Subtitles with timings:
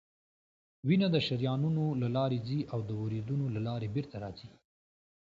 [0.87, 4.49] وینه د شریانونو له لارې ځي او د وریدونو له لارې بیرته راځي